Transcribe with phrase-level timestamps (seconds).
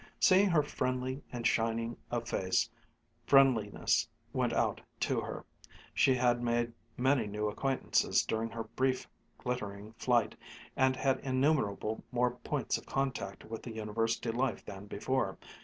[0.19, 2.67] Seeing her friendly and shining of face,
[3.27, 5.45] friendliness went out to her.
[5.93, 10.35] She had made many new acquaintances during her brief glittering flight
[10.75, 15.37] and had innumerable more points of contact with the University life than before.